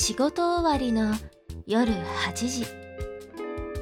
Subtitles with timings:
[0.00, 1.12] 仕事終わりの
[1.66, 2.64] 夜8時。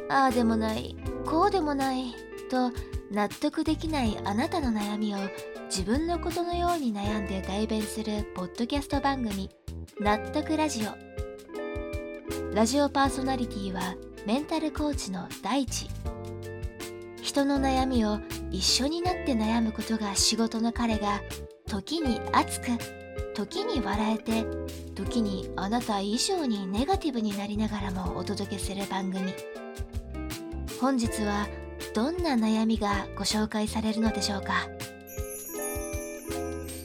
[0.09, 0.97] ああでもない
[1.27, 2.15] こうでもない
[2.51, 2.73] と
[3.13, 5.19] 納得できないあなたの悩みを
[5.67, 9.51] 自分のことのように悩んで代弁するポッドキャスト番組
[10.01, 12.55] 納得ラジオ。
[12.55, 15.87] ラジオパーソナリティはメンタルコーチの大地。
[17.21, 18.21] 人の悩みを
[18.51, 21.21] 一緒になって悩むことが仕事の彼が
[21.67, 22.69] 時に熱く
[23.37, 24.47] 時に笑えて
[24.95, 29.35] 時にあなた以上にネガティブになりながらもお届けする番組。
[30.81, 31.47] 本日は
[31.95, 34.67] どんな悩みがご紹介されるのでしょうか。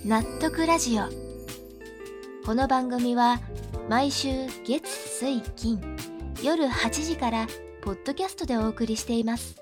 [0.06, 1.04] 納得ラジオ。
[2.46, 3.40] この番組は
[3.90, 4.28] 毎週
[4.66, 5.80] 月水金
[6.44, 7.48] 夜8時から
[7.82, 9.56] ポッドキャストでお送りしています。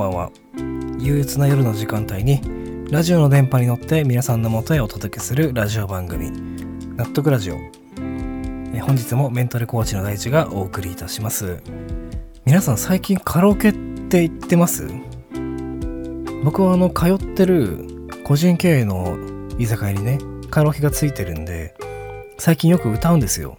[0.00, 0.30] ばんは。
[0.98, 2.40] 憂鬱な夜の時間帯に
[2.90, 6.30] ラジオの電波に乗って皆さんの元へお届けするラジオ番組
[6.96, 7.56] 納得ラジオ、
[8.74, 11.62] え本日もメンタルコーチの大地がお送りいたします。
[12.46, 14.88] 皆さん最近カラオケって行ってます？
[16.44, 19.18] 僕はあの通ってる個人経営の
[19.58, 21.74] 居酒屋にねカラオケがついてるんで
[22.38, 23.58] 最近よく歌うんですよ。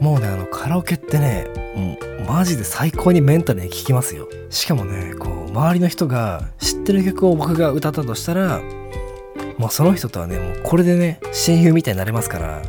[0.00, 1.46] もうねあのカラオケってね
[2.26, 4.28] マジで最高にメンタルに効きますよ。
[4.50, 8.60] しかもねこう周りの人が知ってる曲を僕が歌ったとしたら
[9.58, 12.62] もうその人とはねもうこれでね親友みたいになれますから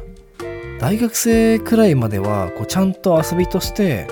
[0.79, 4.07] 大学生くらいまではこうちゃんと遊びとして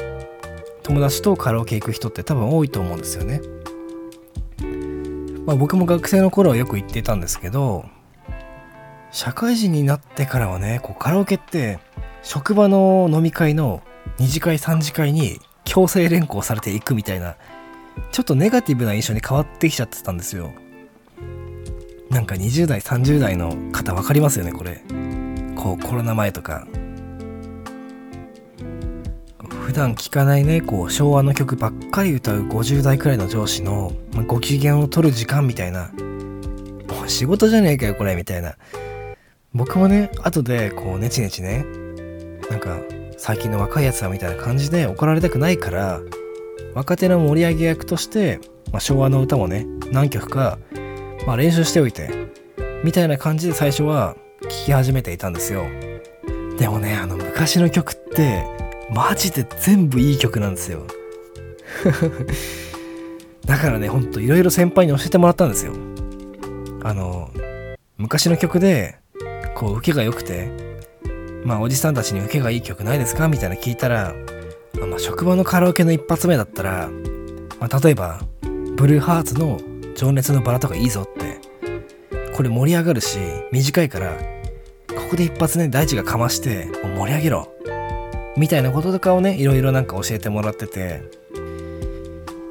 [0.83, 3.41] 友達とカラオケ行く人って多分多いと思うんですよね。
[5.45, 7.85] まあ僕も学生の頃はよく行ってたんですけど
[9.11, 11.79] 社会人になってからはねこうカラオケって
[12.23, 13.83] 職場の飲み会の
[14.19, 17.35] 2次会3次会に強制連行されていくみたいな
[18.11, 20.51] ちょっとネガティブな印象に変わってきちゃってたんですよ。
[22.09, 24.81] なんか20代30代の方分かりますよねこれ。
[25.55, 26.67] こうコロナ前とか。
[29.49, 33.91] 普段聴かないねこう昭和の曲ばっかり歌う50代くらいの上司の
[34.27, 35.91] ご機嫌を取る時間みたいな。
[36.87, 38.55] もう仕事じゃねえかよこれみたいな。
[39.53, 41.65] 僕もね後でこうネチネチね
[42.49, 42.77] なんか
[43.17, 46.01] 最近の若いやつはみたいな感じで怒られたくないから
[46.73, 48.39] 若手の盛り上げ役として、
[48.71, 50.59] まあ、昭和の歌もね何曲か、
[51.25, 52.09] まあ、練習しておいて
[52.83, 55.65] みたいな感じで最初は聴き始めていたんですよ。
[56.59, 58.45] でもねあの昔の曲って
[58.91, 60.85] マジで全部いい曲なんですよ。
[63.45, 65.73] だからねほんといろいろ先輩に教えてもらったんですよ。
[66.83, 67.31] あの
[67.97, 68.97] 昔の曲で
[69.55, 70.64] こう受けが良くて
[71.45, 73.27] まあおじさんたちに受けがいい曲ないですか？
[73.27, 74.13] みたいな聞いたら、
[74.89, 76.89] まあ、職場のカラオケの一発目だったら、
[77.59, 78.19] まあ、例えば
[78.75, 79.59] ブルーハーツの
[79.95, 81.39] 情熱のバラとかいいぞって
[82.35, 83.19] これ盛り上がるし
[83.51, 84.17] 短いから
[84.89, 86.67] ここで一発ね大地がかまして
[86.97, 87.47] 盛り上げろ
[88.35, 91.03] みたいなこととかをねいろいろなんか教えてもらってて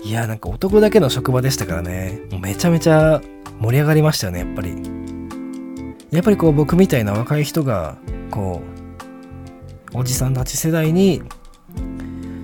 [0.04, 3.20] いやなんか男だけの職場でしたからねもうめちゃめちゃ
[3.60, 4.74] 盛り上がりましたよねやっぱり。
[6.10, 7.96] やっぱりこう僕みたいな若い人が
[8.30, 8.73] こう
[9.94, 11.22] おじさんたち世代に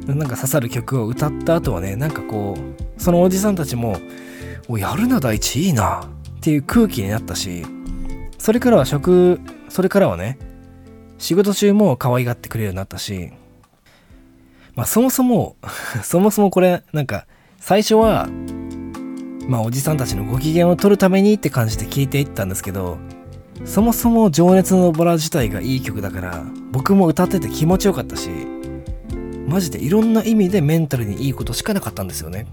[0.07, 3.97] なんか刺さる曲を歌った後はねなんかこうそのおじさんたちも
[4.69, 6.03] 「おやるな大地いいな」
[6.39, 7.67] っていう空気になったし
[8.39, 10.39] それからは職それからはね
[11.19, 13.31] 仕事中も可愛がってくれるようになったし
[14.75, 15.57] まあそもそも
[16.03, 17.27] そもそもこれなんか
[17.59, 18.29] 最初は
[19.49, 22.99] まあおじさんたちのご機嫌を取るためにって感じで聞いていったんですけど
[23.65, 28.31] そもそも情熱のバラ自体がいい曲だから僕も歌ってて気持ちよかったし
[29.47, 32.47] マジでいろんな意味でメンタルにいいことしかなかったんですよね。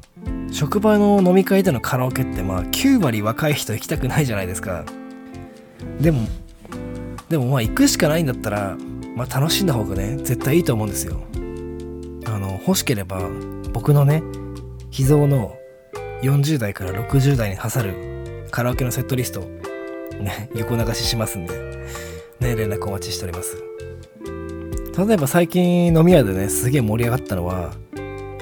[0.51, 4.83] 職場の飲み会でのカラオケってまあ9割若い人行きたくないじゃないですか。
[6.01, 6.27] でも
[7.29, 8.75] でもまあ行くしかないんだったら
[9.15, 11.21] まあ楽しんだ方がね絶対いいと思うんですよ。
[12.25, 13.21] あの欲しければ
[13.73, 14.23] 僕のね
[14.89, 15.55] 秘蔵の
[16.23, 19.47] 40代から60代に刺さるカラオケのセットリスト
[20.19, 21.53] ね、横流ししますんで、
[22.39, 23.63] ね、連絡お待ちしております。
[24.97, 27.73] 例えば最近飲み屋でね、すげえ盛り上がったのは、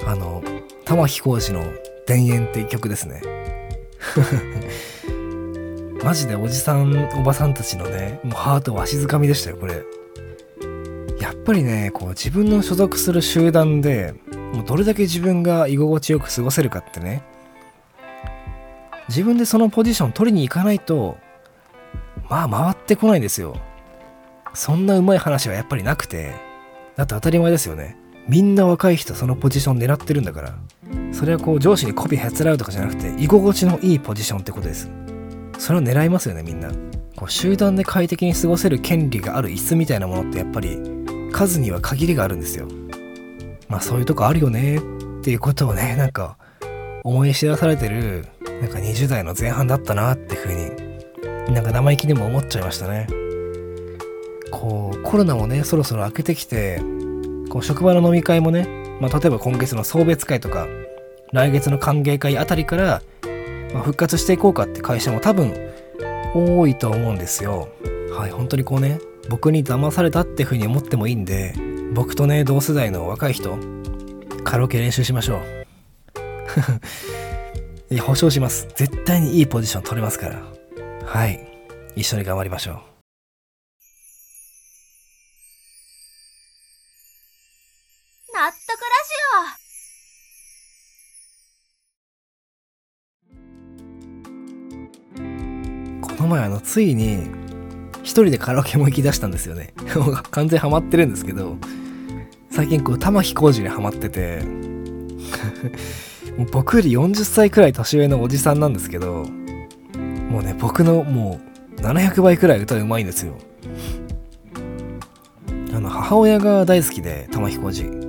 [0.06, 0.42] あの、
[0.84, 1.64] 玉置浩二の
[2.06, 3.20] 田園って曲ですね。
[6.02, 9.82] マジでおじさん、おばさんたちのね、もうハートわしづかみでしたよ、これ。
[11.20, 14.14] やっぱりね、こう自分の所属する集団で、
[14.52, 17.22] もうどれだけ自分が居心地よく過ごせるかってね、
[19.08, 21.18] 自分でそのポジション取りに行かないと、
[22.28, 23.56] まあ回ってこないんですよ。
[24.54, 26.34] そんなうまい話はやっぱりなくて。
[26.96, 27.96] だって当たり前ですよね。
[28.26, 30.54] みんな若い人そのポジション狙ってるんだから。
[31.12, 34.90] それはこう上司に媚びへつらうとかじゃなくて居心地のいいポジションってことです。
[35.58, 36.70] それを狙いますよねみんな。
[37.16, 40.78] こう集団で快適に過ごせる権利がある椅子みたいなものってやっぱり
[41.32, 42.66] 数には限りがあるんですよ。
[43.68, 44.80] まあそういうとこあるよねっ
[45.22, 46.36] ていうことをねなんか
[47.04, 48.26] 思い知らされてる
[48.60, 50.85] なんか20代の前半だったなっていう風に
[51.48, 53.06] なんか生意気でも思っちゃいましたね。
[54.50, 56.80] こうコロナもねそろそろ明けてきて
[57.48, 58.66] こう職場の飲み会もね、
[59.00, 60.66] まあ、例えば今月の送別会とか
[61.32, 63.02] 来月の歓迎会あたりから、
[63.72, 65.52] まあ、復活していこうかって会社も多分
[66.34, 67.68] 多いと思うんですよ。
[68.12, 68.98] はい本当にこうね
[69.28, 71.54] 僕に騙されたって風に思ってもいいんで
[71.92, 73.58] 僕とね同世代の若い人
[74.44, 75.40] カラオケ練習しましょう。
[77.94, 78.68] いや保証します。
[78.74, 80.42] 絶対にいいポジション取れますから。
[81.06, 81.40] はい。
[81.94, 82.74] 一緒に頑張りましょう。
[88.34, 88.86] 納得
[96.02, 97.28] この前あのついに
[98.02, 99.72] 一人でカラオケも行き出したんですよね。
[100.32, 101.56] 完全ハマってるんですけど
[102.50, 104.42] 最近こう玉置浩二にハマってて
[106.36, 109.26] もう僕より40歳くらい年上のおじさんなんですけど
[110.28, 111.40] もうね僕のも
[111.78, 113.34] う700倍くらい歌うまいんですよ。
[115.74, 118.06] あの母親が大好きで玉置浩二。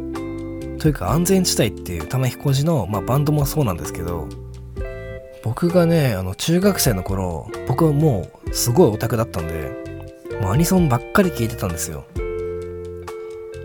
[0.77, 4.29] というか安全地帯っていう玉置浩二の、まあ、バンドもそうなんですけど
[5.43, 9.71] 僕がねあの中学生の頃僕はもうすごいオタクだったんで
[10.39, 12.05] もうアニソンばっかり聴いてたんですよ。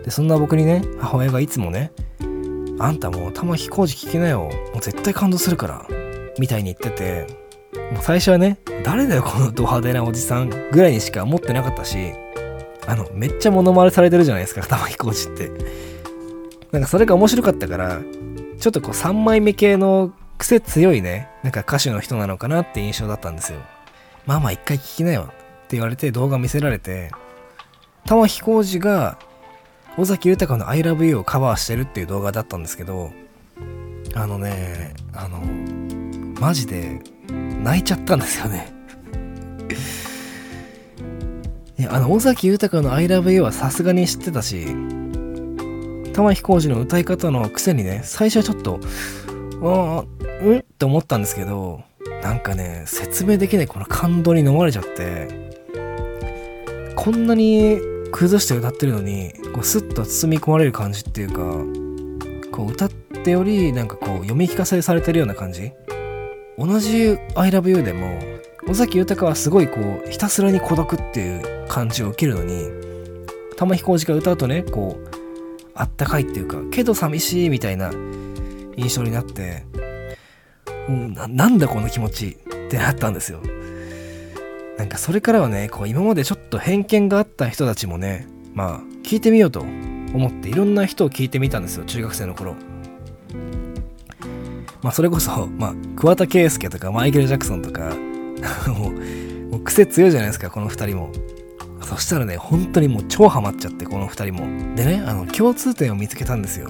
[0.03, 1.91] でそんな僕にね母親がいつもね
[2.79, 4.49] 「あんたもう玉置浩二聴きなよ。
[4.73, 5.87] もう絶対感動するから」
[6.39, 7.27] みたいに言ってて
[7.91, 12.13] もう最初はね誰だよこのド派手なおじさんぐらいにしか思ってなかったし
[12.87, 15.93] あのめっちゃモノマネされてるじゃないですか玉置浩二って
[16.73, 18.01] なんかそれが面白かったから、
[18.59, 23.59] ちょっとこう3枚目系の癖強いね、なんか歌手の人なのかなって印象だったんですよ。
[24.25, 27.11] まあまあ一回聞きなよって言われて動画見せられて、
[28.05, 29.19] 玉置浩二が
[29.99, 33.11] 尾崎豊の I love you をカバーしてるっていう動画だったんですけど、
[34.15, 35.43] あのね、あの、
[36.43, 36.99] マジで
[37.63, 38.67] 泣いちゃったんですよね。
[41.79, 44.67] いや、あの、尾崎豊の I love you はさすがに知ってたし、
[46.11, 48.81] 玉置浩二の歌い方のくせにね、最初はちょっと、
[49.61, 50.03] あ
[50.41, 50.59] うん？
[50.59, 51.79] って思ったんですけど、
[52.21, 55.29] なんかね、説明できないこの感動に飲まれちゃって、
[56.97, 57.79] こんなに
[58.11, 61.35] 崩して歌ってるのに、こうスッと包み込まれる感じっていうか、
[62.51, 62.89] こう歌っ
[63.23, 65.71] てよりなんかこう読み聞かせされてるような感じ
[66.57, 68.19] 同じ I love you でも、
[68.67, 72.69] 尾崎豊はすごいこう、ひたすらに孤独っていう感じを受けるのに、
[73.57, 75.13] 玉置浩二が歌うとね、こう、
[75.75, 77.91] あったかいっていうかけど寂しいみたいな
[78.75, 79.65] 印象になって、
[80.87, 83.41] うん、ななんだこの気持ちってなったんですよ。
[84.77, 92.55] なんかそれからはねこう今までちょっと偏見があった人たちもねまあ聞いてみようと思っていろんな人を聞いてみたんですよ中学生の頃。
[94.83, 97.95] まあそれこそ、まあ、桑田佳祐とかマイケル・ジャクソンとか
[98.67, 98.91] もう
[99.51, 101.11] もう癖強いじゃないですかこの2人も
[101.85, 104.75] そしたらね、本当にもう超ハマっちゃって、この2人も。
[104.75, 106.69] でね、あの、共通点を見つけたんですよ。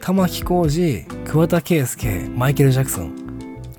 [0.00, 3.14] 玉置浩二、桑田佳祐、マイケル・ジャクソン。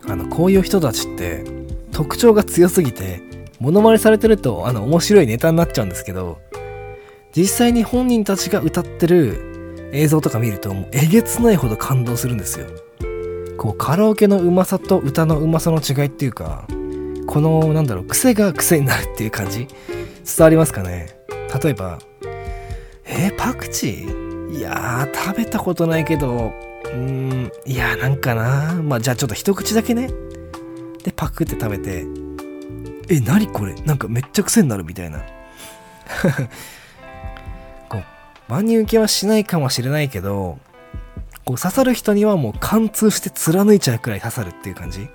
[0.08, 1.44] あの、こういう人たちって、
[1.92, 3.22] 特徴が強すぎて、
[3.60, 6.40] モノマネされてると、あの、面白いネタになっちゃうんですけど、
[7.36, 12.68] 実際に本人たちが歌ってる映像とか見ると、もうえげつないほど感動するんですよ。
[13.66, 16.68] こう、カラオケのうまさと歌のうまさの違いっていうか、
[17.26, 19.68] この、なんだろう、癖が癖になるっていう感じ？
[19.68, 19.76] 伝
[20.40, 21.18] わりますかね？
[21.64, 21.98] 例えば、
[23.06, 24.58] えー、パクチー？
[24.58, 26.54] いやー、食べたことないけど、
[26.86, 28.80] うーん、いやーなんかな。
[28.84, 30.10] まあじゃあちょっと一口だけね。
[31.04, 32.06] で、パクって食べて、
[33.10, 33.74] え、何これ？
[33.86, 35.24] なんかめっちゃ癖になるみたいな。
[37.90, 38.04] こう、
[38.48, 40.60] 万人受けはしないかもしれないけど、
[41.46, 45.08] こう刺さる人にはもう貫通して貫いちゃうくらい刺さるっていう感じ。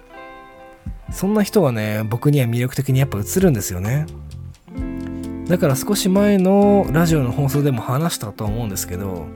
[1.13, 4.07] そんな人がね、僕には魅力的にやっぱ映るんですよね。
[5.51, 9.27] だから少し前のラジオの放送でも話したと思うんですけど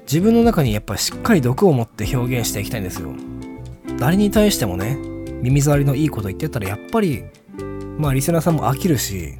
[0.00, 3.12] 自分の中にやっぱしっかり毒を持って表現していきたいんですよ
[4.00, 4.96] 誰に対してもね
[5.40, 7.22] 耳障りのいいこと言ってたらやっぱり
[7.98, 9.34] まあリスナーさんも飽きるし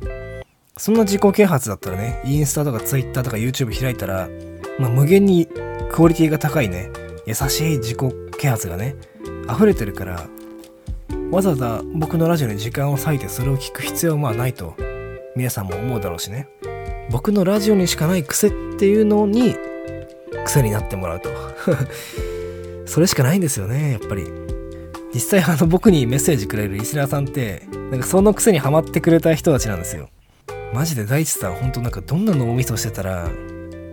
[0.77, 4.29] そんな自己啓発だったらねインスタとかツイッターとか YouTube 開いたら、
[4.79, 5.49] まあ、無限に
[5.91, 6.91] クオリティが高いね。
[7.27, 7.99] 優しい自己
[8.39, 8.97] 啓発がね。
[9.53, 10.29] 溢れてるから
[11.31, 14.75] わざわざ僕のラジオに時間を割いてそれを聞く必要はまあないと
[15.37, 16.49] 皆さんも思うだろうしね。
[17.11, 19.57] 僕のラジオにしかない癖っていうのに
[20.45, 21.31] 癖になってもらうと。
[22.87, 24.25] それしかないんですよねやっぱり。
[25.15, 30.09] 実際あの僕にメッセージくれるリスナーさんってなんかその癖にはまってくれた人たちなんですよ。
[30.73, 33.29] マジで大地さん本当なんかどんな脳みそしてたら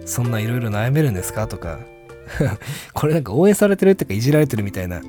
[0.05, 1.47] そんないろいろ悩めるんですか？
[1.47, 1.79] とか。
[2.93, 5.01] これなんか応援されてるっていうかいじられてるみたいな。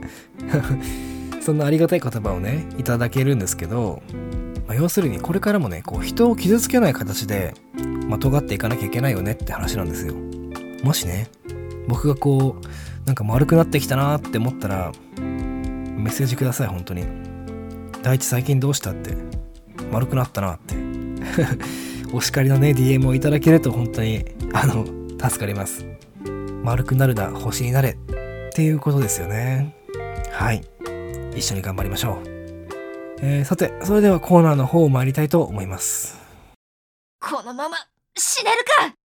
[1.41, 4.03] そんなありがたい言葉をねいただけるんですけど、
[4.67, 7.55] まあ、要するにこれからもねこう人を傷つけない形で、
[8.09, 10.15] まあ、尖っていかなきゃいけないよねって話なんですよ。
[10.83, 11.29] もしね
[11.88, 12.67] 僕がこう
[13.07, 17.05] なんか丸くなってきたなって思ったらメッセージください本当に
[18.03, 18.91] 大地最近どうした？
[18.91, 19.17] って
[19.93, 20.75] 丸くなったなって。
[22.13, 24.87] お叱りのね DM をいただけると本当にあの
[25.19, 25.87] 助かります。
[26.63, 27.95] 丸くなるな星になれっ
[28.53, 29.75] ていうことですよね。
[30.33, 30.65] はい。
[31.37, 32.23] 一緒に頑張りましょう、
[33.21, 36.19] えー、さてそれではコーナーの方を参りたいと思います。
[37.21, 37.77] このまま
[38.17, 38.57] 死ねる
[38.91, 39.06] か！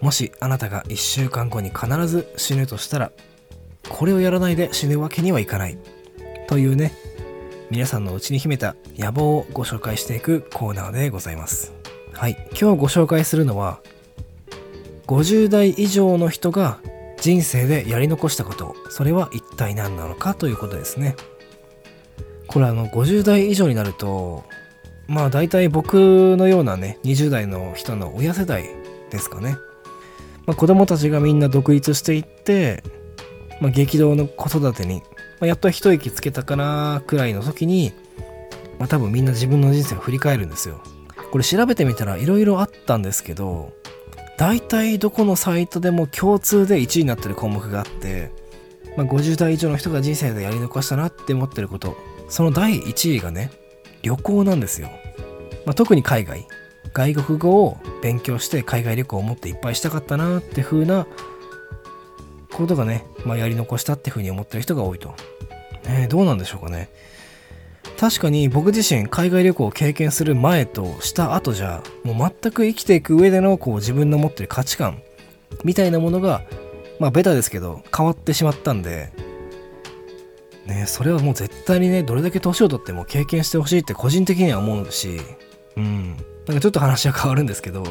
[0.00, 3.12] もしあなたが1週間後に必ず死ぬとしたら
[3.88, 5.78] これをやらないで死ぬわけにはいかない
[6.48, 6.92] というね
[7.68, 11.74] 皆さんのうちに秘めた野望をご紹介していくコーナーでございます。
[12.12, 12.36] はい。
[12.50, 13.80] 今日ご紹介するのは
[15.08, 16.78] 50代以上の人が
[17.20, 18.76] 人生でやり残したこと。
[18.88, 21.16] それは一体何なのかということですね。
[22.46, 24.44] これあの50代以上になると
[25.08, 28.64] まあ大体僕のようなね20代の人の親世代
[29.10, 29.56] ですかね。
[30.46, 32.82] まあ、子供たちがみんな独立していって、
[33.60, 35.02] まあ、激動の子育てに、ま
[35.42, 37.92] あ、やっと一息つけたかなくらいの時に、
[38.78, 40.80] まあ、多分みんな自分の人生を振り返るんですよ。
[41.32, 43.72] これ調べてみたら色々あったんですけど、
[44.38, 48.30] 大体どこのサイトでも共通で1位になってる項目があって、
[48.96, 51.96] まあ、50代以上の人が人生でやり残したなって思ってること、
[52.28, 53.50] その第1位がね、
[54.02, 54.88] 旅行なんですよ。
[55.64, 56.46] まあ、特に海外。
[56.96, 61.06] 外国語を勉強して海外旅行をもっといっぱいしたかったなって風な
[62.54, 65.14] ことがね、まあ、やり残したって風に思ってる人が多いと。
[65.86, 66.88] ね、どうなんでしょうかね。
[67.98, 75.02] 確かに僕自身海外旅行を経験する前とした後じゃもう全く生きていく上でのこう自分の持ってる価値観
[75.64, 76.42] みたいなものが
[76.98, 79.12] まあベタですけど変わってしまったんで
[80.66, 85.20] ねそれはもう絶対にねどれだけ年をとっても経験してほしいって個人的には思うし
[85.76, 87.84] うんなんかちょっと話は変わるんですけど、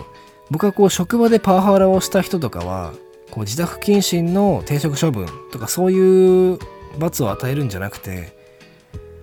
[0.49, 2.93] 僕はこう職場でパワハラをした人とかは、
[3.31, 6.59] こう自宅謹慎の停職処分とかそういう
[6.99, 8.33] 罰を与えるんじゃなくて、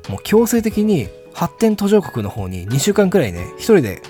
[0.09, 4.03] もう強制的に発展途上国の方に2週間くらいね、一人で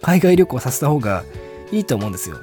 [0.00, 1.24] 海外旅行させた方が
[1.70, 2.36] いいと思うんですよ。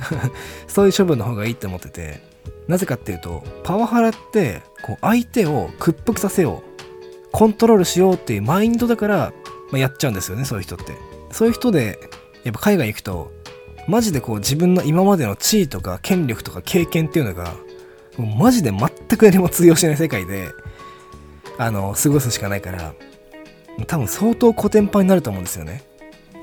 [0.66, 2.20] そういう処分の方がいいって思ってて、
[2.68, 9.32] なぜかっていうと、パワハラって、こう相手を屈服させよう、コントロールしようっていうマインドだから、
[9.70, 11.09] まあ、やっちゃうんですよね、そういう人って。
[11.30, 11.98] そういう人で、
[12.44, 13.32] やっぱ海外行くと、
[13.88, 17.54] マジでこう自分の今までの地位とか権力とか経験っていうのが、
[18.16, 20.48] もうマジで全く何も通用しない世界で、
[21.58, 22.94] あの、過ごすしかないから、
[23.86, 25.82] 多分相当コテンパンになると思うんですよね。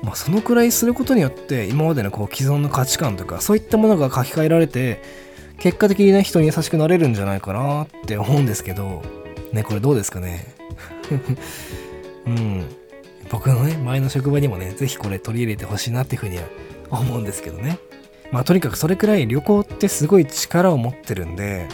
[0.02, 5.02] まあそのくらいすることによって今までのこう既存の価値観とかそういったものが書き換えられて
[5.58, 9.02] 結果的にね人に優しくなれるんじゃないかなって思うんですけど
[9.52, 10.54] ねこれどうですかね
[12.26, 12.64] うん
[13.30, 16.44] 僕のね、前の職場にもね、ぜひこれ取り入れてほしいなっていうふうには
[16.90, 17.78] 思うんですけどね。
[18.30, 21.68] まあとにかくそれくらい旅行ってすごい力を持ってるんで、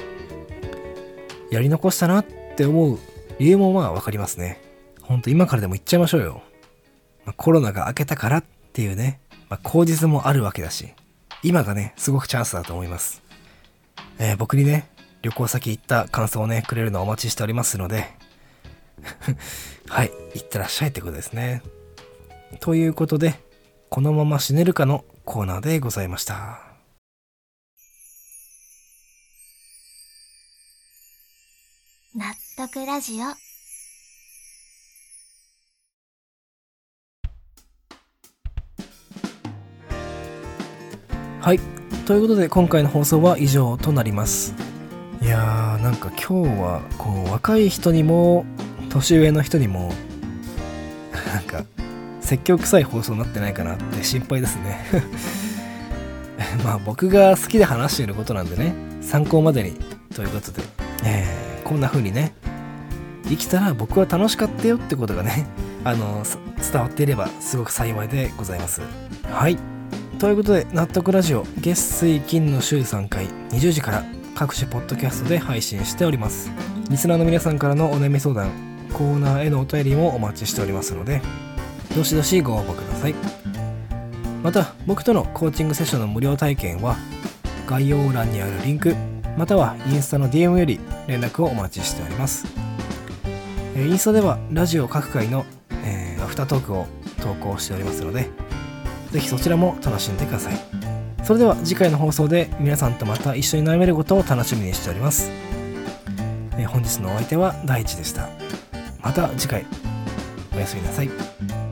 [1.51, 2.99] やり残したなって思う
[3.39, 4.61] 理由もまあわかりますね。
[5.03, 6.43] ほんと今からでも行っちゃいましょうよ。
[7.25, 10.89] まあ、コロナが明けたからっていうね、まあ、口実もあるわけだし、
[11.43, 13.23] 今がね、すごくチャンスだと思います。
[14.19, 14.89] えー、僕にね、
[15.23, 18.07] 旅行先行った感想をね、くれるのをお待ちしておりますので、
[19.89, 21.63] はい、いってらっしゃいってことですね。
[22.61, 23.35] ということで、
[23.91, 26.61] このまま死ねるかのコーナーでございました。
[32.15, 33.25] 納得ラジオ
[41.41, 41.61] はい。
[42.07, 44.55] ということで、今回の放送は以上となります。
[45.21, 48.47] いやー、なんか今日は、こう、若い人にも
[48.95, 49.93] 年上の人にも
[51.35, 51.65] なんか
[52.21, 54.85] 説教臭い放送になってないかなって心配ですね。
[56.65, 59.77] まあ僕が好きで話していることなんでね参考までに
[60.15, 60.63] ということで、
[61.05, 62.35] えー、こんな風にね
[63.29, 65.47] 生きたら僕は楽しかったよってことがね
[65.83, 66.23] あの
[66.73, 68.81] 伝わっていればすごく幸いでございます。
[69.31, 69.59] はい。
[70.21, 74.05] ということで納得ラジオ月水金の週3回20時から
[74.37, 76.53] 各種ポッドキャストで配信しております。
[76.89, 81.21] リスナーの皆さんからのお悩み相談コーナーへのお便りもお待ちしておりますので
[81.95, 83.15] どしどしご応募ください。
[84.43, 86.97] また僕とのコーチングセッションの無料体験は
[87.67, 88.95] 概要欄にあるリンク
[89.37, 92.47] またはインスタの DM より連絡をお待ちしております。
[93.77, 95.45] インスタではラジオ各回の、
[95.85, 96.87] えーアフタートークを
[97.21, 98.31] 投稿しておりますので
[99.11, 100.85] ぜひそちらも楽しんでください。
[101.23, 105.31] それでは次回の放送で皆さんとまた一緒に悩めることを楽しみにしております、
[106.59, 108.29] え本日のお相手は大地でした。
[109.05, 109.67] また次回。
[110.55, 111.64] おやすみなさい。